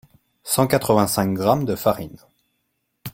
cent 0.43 0.65
quatre 0.65 0.95
vingt 0.95 1.05
cinq 1.05 1.35
grammes 1.35 1.63
de 1.63 1.75
farine 1.75 2.17